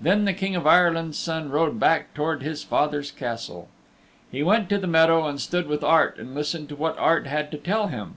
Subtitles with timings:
[0.00, 3.68] Then the King of Ireland's Son rode back towards his father's Castle.
[4.28, 7.52] He went to the meadow and stood with Art and listened to what Art had
[7.52, 8.16] to tell him.